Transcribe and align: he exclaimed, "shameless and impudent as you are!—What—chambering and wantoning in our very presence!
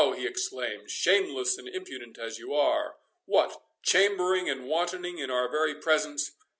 he 0.17 0.25
exclaimed, 0.25 0.89
"shameless 0.89 1.59
and 1.59 1.67
impudent 1.67 2.17
as 2.17 2.39
you 2.39 2.55
are!—What—chambering 2.55 4.49
and 4.49 4.65
wantoning 4.67 5.19
in 5.19 5.29
our 5.29 5.47
very 5.47 5.75
presence! 5.75 6.31